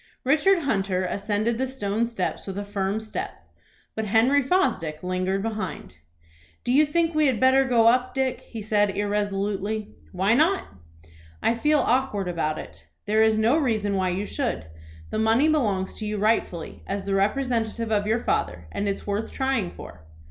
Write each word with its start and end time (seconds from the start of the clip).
Richard 0.23 0.63
Hunter 0.63 1.05
ascended 1.05 1.59
the 1.59 1.67
stone 1.67 2.07
steps 2.07 2.47
with 2.47 2.57
a 2.57 2.65
firm 2.65 2.99
step, 2.99 3.43
but 3.93 4.05
Henry 4.05 4.41
Fosdick 4.41 5.03
lingered 5.03 5.43
behind. 5.43 5.97
"Do 6.63 6.71
you 6.71 6.87
think 6.87 7.13
we 7.13 7.27
had 7.27 7.39
better 7.39 7.63
go 7.65 7.85
up, 7.85 8.15
Dick?" 8.15 8.41
he 8.41 8.63
said 8.63 8.97
irresolutely. 8.97 9.93
"Why 10.11 10.33
not?" 10.33 10.63
"I 11.43 11.53
feel 11.53 11.77
awkward 11.81 12.27
about 12.27 12.57
it." 12.57 12.87
"There 13.05 13.21
is 13.21 13.37
no 13.37 13.57
reason 13.59 13.95
why 13.95 14.09
you 14.09 14.25
should. 14.25 14.65
The 15.11 15.19
money 15.19 15.47
belongs 15.47 15.93
to 15.97 16.05
you 16.07 16.17
rightfully, 16.17 16.81
as 16.87 17.05
the 17.05 17.13
representative 17.13 17.91
of 17.91 18.07
your 18.07 18.23
father, 18.23 18.67
and 18.71 18.87
it 18.89 18.95
is 18.95 19.05
worth 19.05 19.29
trying 19.31 19.69
for." 19.69 20.03